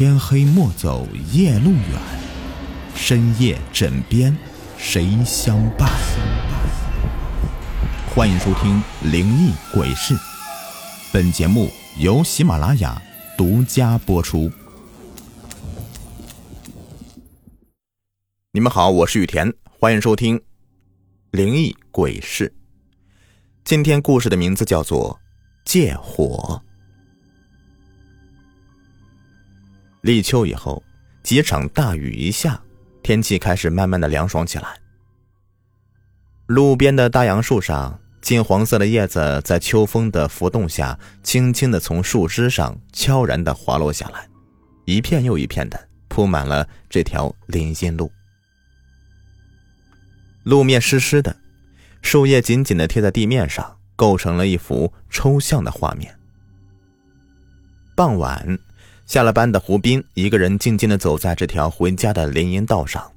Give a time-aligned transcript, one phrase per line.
[0.00, 2.00] 天黑莫走夜路远，
[2.94, 4.34] 深夜枕边
[4.78, 5.90] 谁相伴？
[8.08, 8.82] 欢迎收听
[9.12, 10.14] 《灵异鬼事》，
[11.12, 12.98] 本节目由喜马拉雅
[13.36, 14.50] 独家播出。
[18.52, 20.38] 你们好，我是雨田，欢迎收听
[21.30, 22.48] 《灵异鬼事》。
[23.64, 25.20] 今天故事的名字叫做
[25.70, 26.62] 《借火》。
[30.02, 30.82] 立秋以后，
[31.22, 32.60] 几场大雨一下，
[33.02, 34.80] 天气开始慢慢的凉爽起来。
[36.46, 44.26] 路边的大杨树上，金黄色的叶子在秋风的拂动下，轻轻的从树枝上悄然的滑落下来，
[44.86, 48.10] 一片又一片的铺满了这条林荫路。
[50.44, 51.36] 路面湿湿的，
[52.00, 56.18] 树叶紧紧的贴在地面上，构成了一幅抽象的画面。
[57.94, 58.58] 傍晚。
[59.10, 63.10] 下了班的胡斌一个人静静的走在这条回家的林荫道上。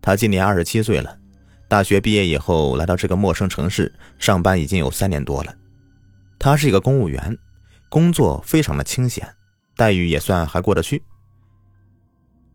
[0.00, 1.18] 他今年二十七岁了，
[1.66, 5.52] 大学毕业以后来到这个陌生城市上班已经有三年多了。
[6.38, 7.36] 他是一个公务员，
[7.88, 9.28] 工作非常的清闲，
[9.74, 11.02] 待遇也算还过得去。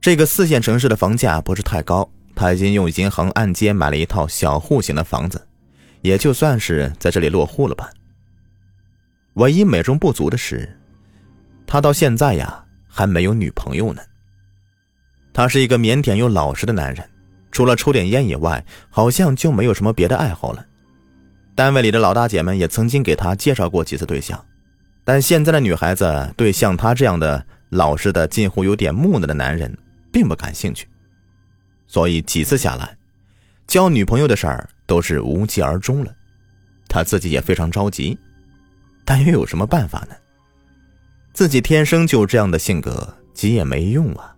[0.00, 5.46] 这个四线城市的房价不是太高，他已经用银行按揭买了一套小户型的房子，
[6.02, 7.88] 也就算是在这里落户了吧。
[9.34, 10.76] 唯一美中不足的是。
[11.66, 14.00] 他到现在呀还没有女朋友呢。
[15.32, 17.06] 他是一个腼腆又老实的男人，
[17.50, 20.64] 除了抽点烟以外，好像就没有什么别的爱好了。
[21.54, 24.42] 单位里的老大姐们也曾经给他介绍过几次对象，
[25.04, 29.76] 但现在的女孩子对像他这样的老实的、近乎有点木讷的男人
[30.12, 30.88] 并不感兴趣，
[31.86, 32.96] 所以几次下来，
[33.66, 36.14] 交女朋友的事儿都是无疾而终了。
[36.88, 38.18] 他自己也非常着急，
[39.04, 40.16] 但又有什么办法呢？
[41.36, 44.34] 自己天生就这样的性格，急也没用啊。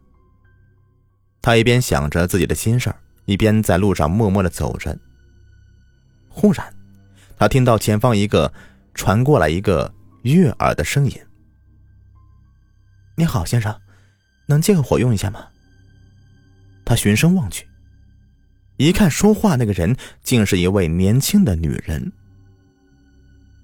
[1.41, 4.99] 他一边想着自己的心事儿，一边在路上默默的走着。
[6.29, 6.75] 忽然，
[7.37, 8.53] 他听到前方一个
[8.95, 11.17] 传过来一个悦耳的声音
[13.15, 13.81] ：“你好，先生，
[14.47, 15.47] 能借个火用一下吗？”
[16.85, 17.65] 他循声望去，
[18.77, 22.13] 一看说话那个人竟是一位年轻的女人。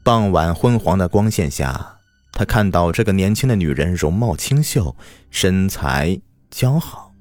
[0.05, 1.91] 傍晚昏黄的光线下。
[2.35, 4.95] 他看到这个年轻的女人容貌清秀，
[5.31, 7.15] 身材姣好，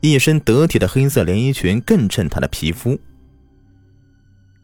[0.00, 3.00] 一身得体的黑色连衣裙更衬她的皮肤，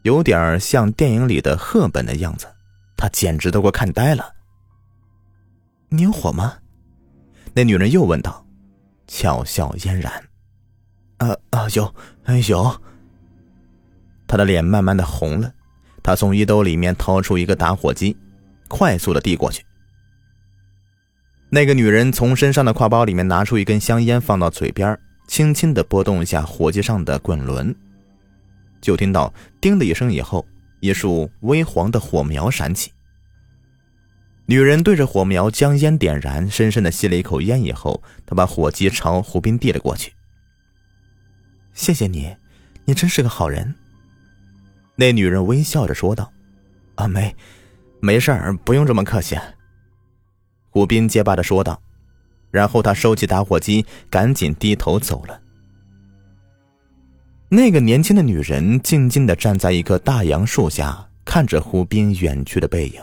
[0.03, 2.47] 有点像电影里的赫本的样子。
[2.95, 4.33] 他简直都快看呆了。
[5.89, 6.57] 你有火吗？
[7.53, 8.45] 那女人又问道，
[9.07, 10.11] 俏笑嫣然。
[11.17, 11.93] 啊啊，有，
[12.47, 12.81] 有。
[14.27, 15.51] 他的脸慢慢的红了，
[16.03, 18.15] 他从衣兜里面掏出一个打火机，
[18.67, 19.63] 快速的递过去。
[21.49, 27.73] 那个女人从身上的挎包里面拿出一根香烟，放到嘴边，轻轻的拨动一下火机上的滚轮，
[28.81, 30.45] 就听到“叮”的一声，以后
[30.81, 32.91] 一束微黄的火苗闪起。
[34.45, 40.11] 女人对着火苗将烟点燃，深深的吸了一口烟，以后她把火机朝胡斌递了过去。
[41.73, 42.35] “谢谢你，
[42.83, 43.73] 你真是个好人。”
[44.95, 46.29] 那女人微笑着说道。
[46.95, 47.33] “啊，没，
[48.01, 49.37] 没事儿，不用这么客气。”
[50.77, 51.81] 胡斌结巴的说道，
[52.51, 55.41] 然后他收起打火机，赶紧低头走了。
[57.49, 63.01] 那个年轻的女人静静的站在一棵大杨树下，看着胡斌远去的背影，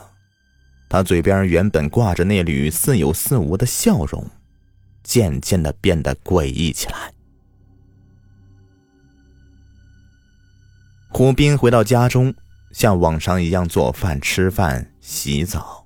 [0.88, 4.24] 她嘴边原本挂着那缕似有似无的笑容，
[5.02, 7.12] 渐渐的变得诡异起来。
[11.08, 12.32] 胡斌回到家中，
[12.70, 15.83] 像往常一样做饭、吃饭、洗澡。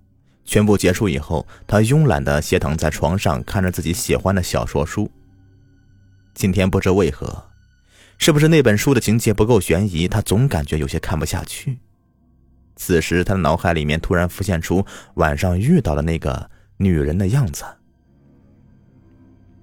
[0.48, 5.10] 全部结束以后，他慵懒的斜躺在床上，看着自己喜欢的小说书。
[6.32, 7.50] 今天不知为何，
[8.16, 11.78] 是不是那本书的情节不够悬疑，他总感觉有些看不下去。
[12.76, 14.86] 此时，他的脑海里面突然浮现出
[15.16, 17.62] 晚上遇到的那个女人的样子，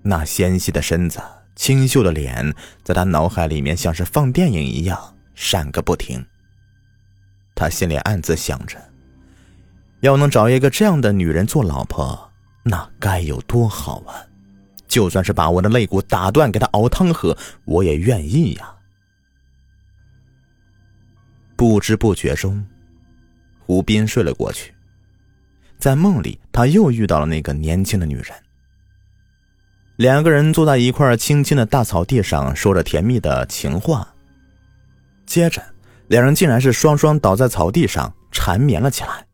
[0.03, 1.19] 那纤细的身子、
[1.55, 2.53] 清秀的脸，
[2.83, 6.23] 在他脑海里面像是放电影一样闪个不停。
[7.55, 8.77] 他心里暗自想着。
[10.05, 12.31] 要能找一个这样的女人做老婆，
[12.61, 14.13] 那该有多好啊！
[14.87, 17.35] 就算是把我的肋骨打断给她熬汤喝，
[17.65, 18.71] 我也愿意呀。
[21.55, 22.63] 不知不觉中，
[23.59, 24.71] 胡斌睡了过去。
[25.79, 28.27] 在梦里，他又遇到了那个年轻的女人。
[29.95, 34.07] 两个人坐在一块青青的大草地上，说着甜蜜的情话。
[35.25, 35.63] 接着，
[36.09, 39.24] 两人竟然是双双倒在草地上缠绵了起来。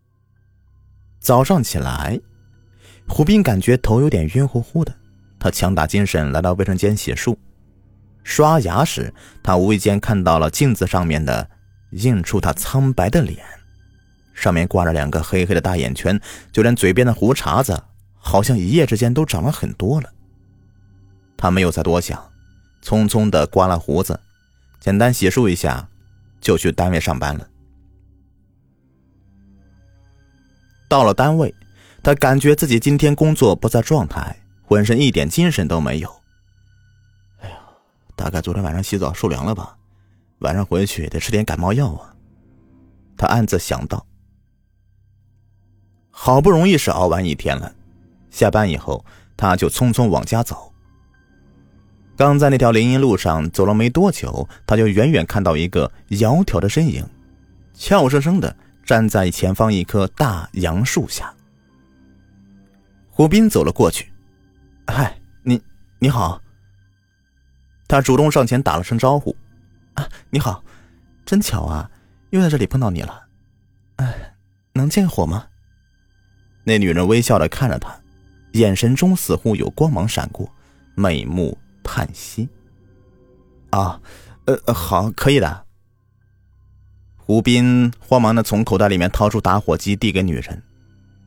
[1.22, 2.20] 早上起来，
[3.08, 4.92] 胡斌感觉头有点晕乎乎的，
[5.40, 7.38] 他强打精神来到卫生间洗漱。
[8.24, 9.14] 刷牙时，
[9.44, 11.48] 他无意间看到了镜子上面的
[11.92, 13.38] 映出他苍白的脸，
[14.34, 16.20] 上面挂着两个黑黑的大眼圈，
[16.52, 17.80] 就连嘴边的胡茬子，
[18.18, 20.10] 好像一夜之间都长了很多了。
[21.38, 22.20] 他没有再多想，
[22.84, 24.20] 匆匆的刮了胡子，
[24.80, 25.88] 简单洗漱一下，
[26.40, 27.48] 就去单位上班了。
[30.92, 31.56] 到了单位，
[32.04, 36.14] 他感觉自己今天工作不在状态，浑身一点精神都没有。
[37.40, 37.56] 哎呀
[38.14, 39.78] 大概昨天晚上洗澡受凉了吧，
[40.40, 42.14] 晚上回去得吃点感冒药啊。
[43.16, 44.06] 他暗自想到。
[46.10, 47.74] 好不容易是熬完一天了，
[48.30, 49.06] 下班以后
[49.38, 50.74] 他就匆匆往家走。
[52.18, 57.08] 刚在那条林荫路上走了没多久，他就远远看到一个窈窕的身影，
[57.74, 61.34] 俏生生的站在前方一棵大杨树下。
[63.10, 64.12] 胡斌走了过去
[64.88, 65.62] ，“嗨，你
[66.00, 66.42] 你好。”
[67.88, 69.36] 他主动上前打了声招呼
[69.96, 70.64] ：“啊，你好，
[71.26, 71.90] 真巧啊，
[72.30, 73.28] 又在这里碰到你了。
[73.98, 74.34] 哎，
[74.74, 75.46] 能见火吗？”
[76.64, 77.94] 那女人微笑的看着他，
[78.54, 80.50] 眼神中似乎有光芒闪过，
[80.96, 82.48] 美目叹息。
[83.72, 84.02] “啊，
[84.46, 85.66] 呃，好，可以的。”
[87.26, 90.64] 胡斌慌忙的从口袋里面掏出打火机，递给女人。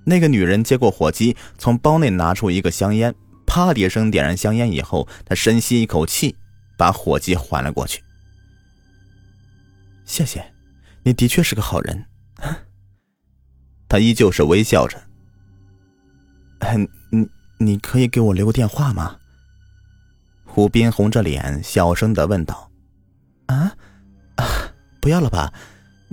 [0.05, 3.15] 那个女人接过火机，从包内拿出一个香烟，
[3.47, 6.37] 啪的一声点燃香烟以后，她深吸一口气。
[6.77, 8.03] 把火机还了过去。
[10.05, 10.45] 谢谢，
[11.05, 12.05] 你的确是个好人。
[13.89, 15.01] 他依旧是微笑着。
[17.11, 19.19] 你你可以给我留个电话吗？
[20.45, 22.73] 胡斌红着脸小声的问道。
[23.47, 23.77] 啊
[24.35, 24.45] 啊，
[25.01, 25.53] 不要了吧？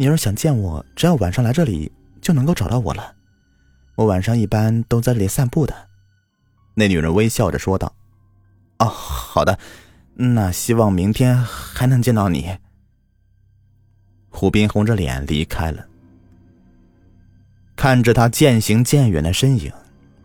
[0.02, 1.92] 你要是想见我，只要晚上来这里
[2.24, 3.14] 就能够找到我了。
[3.94, 5.76] 我晚上一般都在这里散步的。
[6.74, 7.94] 那女人微笑着说道。
[8.80, 9.60] 哦，好的。
[10.16, 12.50] 那希望明天还能见到你。
[14.32, 15.86] 胡斌红着脸离开了，
[17.76, 19.72] 看着他渐行渐远的身影，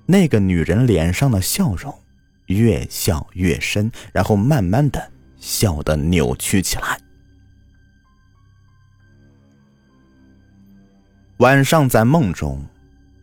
[0.06, 1.94] 那个女人脸上的笑容
[2.46, 6.98] 越笑越深，然后慢慢的笑得扭曲起来。
[11.38, 12.64] 晚上在梦中，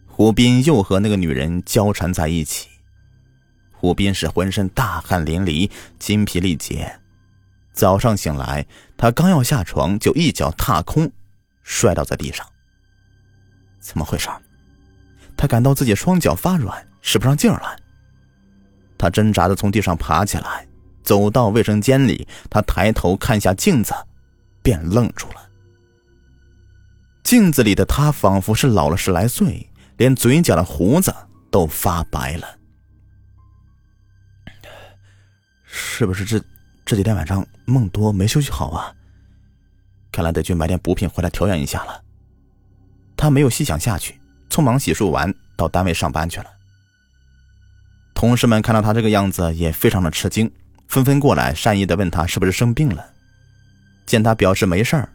[0.06, 2.69] 胡斌又和那个女人交缠在一起。
[3.71, 5.68] 胡斌是浑身大汗淋漓，
[5.98, 7.00] 筋疲力竭。
[7.71, 8.63] 早上醒来，
[8.95, 11.12] 他刚要下床，就一脚踏空，
[11.63, 12.45] 摔倒在地上。
[13.80, 14.30] 怎么回事？
[15.36, 17.75] 他感到自己双脚发软，使不上劲儿来。
[18.95, 20.68] 他挣扎着从地上爬起来，
[21.01, 22.27] 走到卫生间里。
[22.48, 23.92] 他抬头看下镜子，
[24.62, 25.50] 便愣住了。
[27.24, 31.14] 镜子里的他仿佛是老了十来岁，连嘴角的胡子
[31.50, 32.58] 都发白了。
[35.66, 36.40] 是不是这
[36.86, 38.94] 这几天晚上梦多没休息好啊？
[40.12, 42.04] 看来得去买点补品回来调养一下了。
[43.18, 44.19] 他没有细想下去，
[44.50, 46.46] 匆忙洗漱完到单位上班去了。
[48.14, 50.52] 同事们看到他这个样子也非常的吃惊，
[50.88, 53.12] 纷纷过来善意的问他是不是生病了。
[54.06, 55.10] 见他表示没事儿，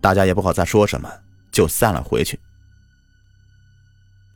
[0.00, 1.10] 大家也不好再说什么，
[1.56, 2.38] 就散了回去。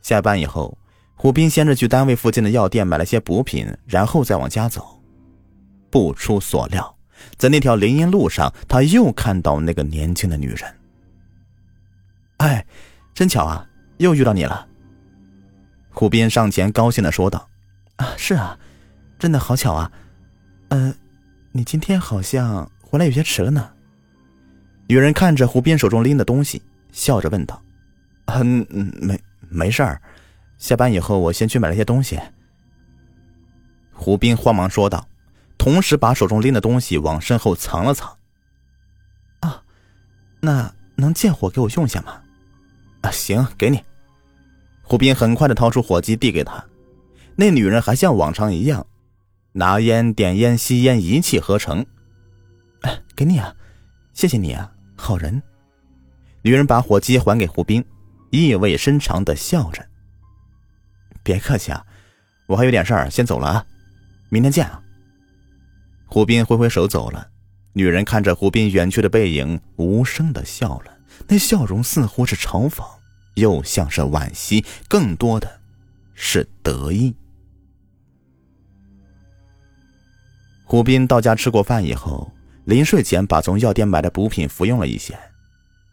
[0.00, 0.78] 下班以后，
[1.14, 4.98] 胡斌先是去单位附近的药店买了些补品，然后再往家走。
[5.91, 6.96] 不出所料，
[7.36, 10.74] 在那条林荫路上，他又看到那个年轻的女人。
[12.39, 12.65] 哎，
[13.12, 14.67] 真巧啊，又遇到你了。
[15.91, 17.46] 胡斌上前高兴的说道
[17.96, 18.58] ：“啊，是啊，
[19.19, 19.93] 真的好巧啊。
[20.70, 20.94] 呃，
[21.53, 23.70] 你今天好像回来有些迟了呢。”
[24.89, 26.62] 女人看着胡斌手中拎的东西，
[26.93, 27.63] 笑着问道
[28.27, 28.67] ：“嗯，
[29.01, 30.01] 没没事儿，
[30.59, 32.19] 下班以后我先去买了些东西。”
[33.93, 35.06] 胡斌慌忙说道。
[35.59, 38.17] 同时把手中拎的东西往身后藏了藏。
[39.41, 39.63] 啊，
[40.41, 42.19] 那能借火给我用下吗？
[43.03, 43.85] 啊，行，给你。
[44.81, 46.65] 胡斌很快的掏出火机递给他，
[47.37, 48.87] 那女人还像往常一样，
[49.53, 51.85] 拿烟、点烟、吸烟，一气呵成。
[52.81, 53.55] 哎，给你啊，
[54.15, 55.43] 谢谢你啊，好人。
[56.43, 57.85] 女人把火机还给胡斌，
[58.31, 59.85] 意味深长的笑着。
[61.23, 61.85] 别客气啊，
[62.47, 63.67] 我还有点事儿，先走了啊，
[64.31, 64.82] 明天见啊。
[66.06, 67.29] 胡斌挥挥手走了，
[67.73, 70.97] 女人看着胡斌远去的背影，无声的笑了。
[71.29, 72.82] 那笑容似乎是嘲讽，
[73.35, 75.61] 又像是惋惜，更多的
[76.15, 77.15] 是得意。
[80.65, 82.32] 胡斌到家吃过饭以后，
[82.65, 85.19] 临睡前把从药店买的补品服用了一些，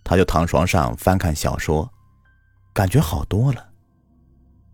[0.08, 1.92] 他就躺床上翻看小说，
[2.74, 3.68] 感觉好多了。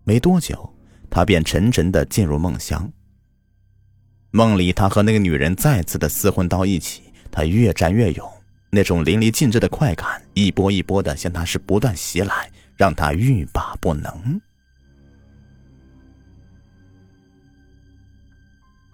[0.04, 0.72] 没多久，
[1.10, 2.88] 他便沉沉的进入梦乡。
[4.30, 8.32] 梦里，他和那个女人再次的厮混到一起，他越战越勇，
[8.70, 14.40] 那种淋漓尽致的快感一波一波的向他是不断袭来，让他欲罢不能。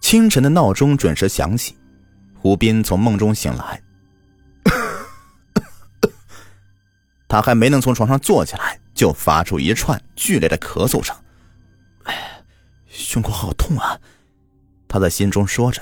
[0.00, 1.76] 清晨的闹钟准时响起，
[2.34, 3.78] 胡斌从梦中醒来，
[7.30, 11.14] 他还没能从床上坐起来，就发出一串剧烈的咳嗽声，
[12.02, 12.42] 哎，
[12.88, 13.96] 胸口好痛啊！
[14.88, 15.80] 他在心中说着，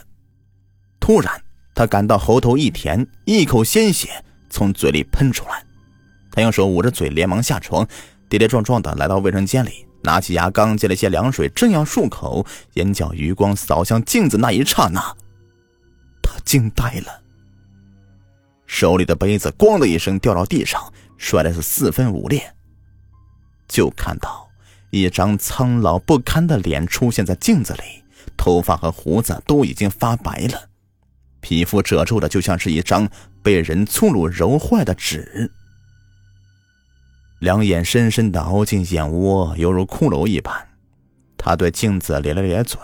[1.01, 1.43] 突然，
[1.75, 5.65] 他感到喉头一甜，一口鲜血从嘴里喷出来。
[6.31, 7.89] 他用手捂着嘴，连忙下床，
[8.29, 15.01] 跌跌撞撞的来到卫生间里，拿起牙缸接了些凉水，正要漱口，眼角余光扫向镜子那一刹那，
[16.23, 17.23] 他惊呆了。
[18.67, 22.55] 手里的杯子“咣”的一声掉到地上，摔的是四分五裂。
[23.69, 24.49] 就看到
[24.91, 28.03] 一张苍老不堪的脸出现在镜子里。
[28.37, 30.69] 头发和胡子都已经发白了，
[31.41, 33.09] 皮肤褶皱的就像是一张
[33.43, 35.51] 被人粗鲁揉坏的纸。
[37.41, 40.69] 两眼深深的凹进眼窝，犹如骷髅一般。
[41.37, 42.79] 他对镜子咧了咧嘴，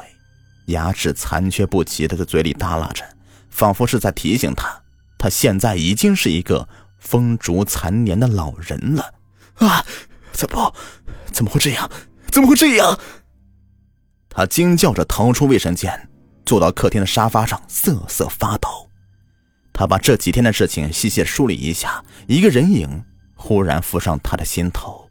[0.67, 3.05] 牙齿残缺不齐的在嘴里耷拉着，
[3.51, 4.83] 仿佛是在提醒他，
[5.19, 6.69] 他现在已经是一个
[7.05, 9.15] 风烛残年的老人了。
[9.57, 9.85] 啊！
[10.33, 10.75] 怎么？
[11.31, 11.89] 怎么会这样？
[12.33, 12.99] 怎么会这样？
[14.29, 16.09] 他惊叫着逃出卫生间，
[16.45, 18.69] 坐到客厅的沙发上瑟瑟发抖。
[19.73, 23.05] 他把这几天的事情细细梳理一下，一个人影
[23.37, 25.09] 忽然浮上他的心头。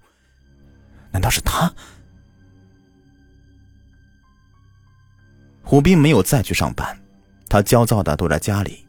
[1.11, 1.73] 难道是他？
[5.61, 6.97] 胡斌没有再去上班，
[7.47, 8.85] 他焦躁的躲在家里。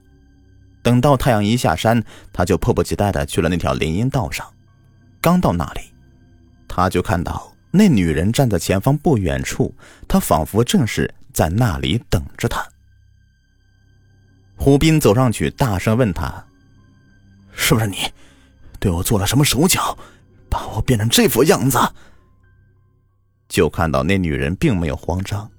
[0.84, 4.46] 等到太阳一下山，他就迫不及待的去了那条林荫道上。
[5.20, 5.80] 刚到那里，
[6.68, 7.50] 他就看到。
[7.76, 9.74] 那女人站在前方不远处，
[10.06, 12.64] 她仿佛正是在那里等着他。
[14.54, 16.32] 胡斌走上去，大声问他
[17.52, 17.96] ：“是不是你，
[18.78, 19.98] 对我做了什么手脚，
[20.48, 21.76] 把我变成这副样子？”
[23.50, 25.50] 就看到那女人并没有慌张，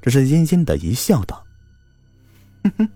[0.00, 1.44] 只是阴阴的一笑，道
[2.64, 2.88] ：“哼哼，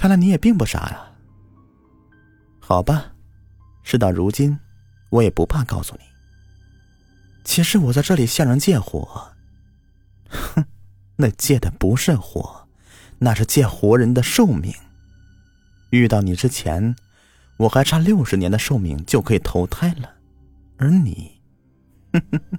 [0.00, 1.12] 看来你也并不傻呀。
[2.58, 3.12] 好吧，
[3.82, 4.58] 事到如今，
[5.10, 6.04] 我也不怕告诉你。”
[7.44, 9.30] 其实我在这里向人借火，
[10.30, 10.64] 哼，
[11.16, 12.66] 那借的不是火，
[13.18, 14.74] 那是借活人的寿命。
[15.90, 16.96] 遇到你之前，
[17.58, 20.14] 我还差六十年的寿命就可以投胎了，
[20.78, 21.42] 而你，
[22.14, 22.58] 哼哼哼，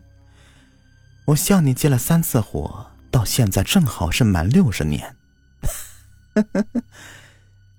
[1.25, 5.15] 我向你借了三次火，到现在正好是满六十年，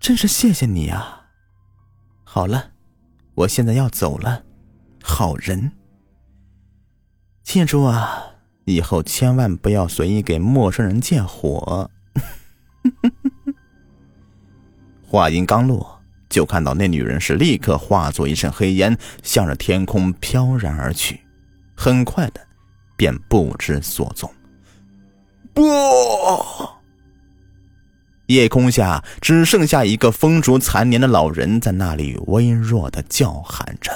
[0.02, 1.26] 真是谢谢你啊！
[2.24, 2.72] 好了，
[3.36, 4.42] 我现在要走了，
[5.00, 5.70] 好人。
[7.44, 8.20] 记住啊，
[8.64, 11.88] 以后千万不要随意给陌生人借火。
[15.06, 21.20] 话音刚落，就看到那女人是立刻化作一阵黑烟，向着天空飘然而去，
[21.76, 22.44] 很快的
[22.96, 24.28] 便不知所踪。
[25.54, 25.62] 不，
[28.26, 33.92] 夜空下只剩下一个风烛残年的老人在那里微弱的叫喊着。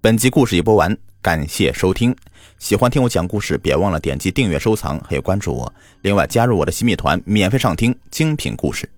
[0.00, 2.16] 本集故事已播完，感谢收听。
[2.58, 5.72] 喜欢听我讲故事，别忘了点击订阅、收藏，还有关注我。
[6.02, 8.88] 另外，加入我的新密团，免费上听精品故事。